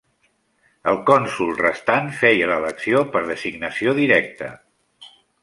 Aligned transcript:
El 0.91 0.95
cònsol 1.09 1.51
restant 1.59 2.09
feia 2.21 2.47
l'elecció 2.53 3.03
per 3.17 3.23
designació 3.29 3.95
directa. 4.01 4.51